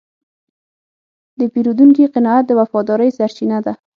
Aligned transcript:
د 1.37 1.39
پیرودونکي 1.53 2.03
قناعت 2.13 2.43
د 2.47 2.51
وفادارۍ 2.59 3.09
سرچینه 3.17 3.57
ده. 3.65 3.73